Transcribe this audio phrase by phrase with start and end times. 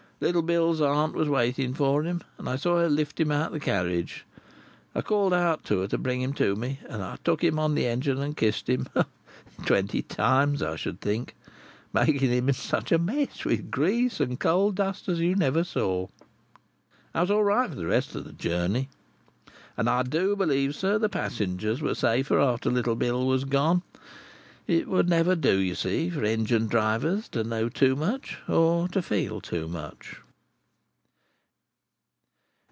[0.23, 3.53] Little Bill's aunt was waiting for him, and I saw her lift him out of
[3.53, 4.23] the carriage.
[4.93, 7.73] I called out to her to bring him to me, and I took him upon
[7.73, 9.07] the engine and kissed him—ah,
[9.65, 15.09] twenty times I should think—making him in such a mess with grease and coal dust
[15.09, 16.09] as you never saw.
[17.15, 18.89] "I was all right for the rest of the journey.
[19.75, 23.81] And I do believe, sir, the passengers were safer after little Bill was gone.
[24.67, 29.01] It would never do, you see, for engine drivers to know too much, or to
[29.01, 30.17] feel too much."